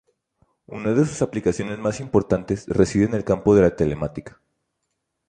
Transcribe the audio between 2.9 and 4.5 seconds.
en el campo de la telemática.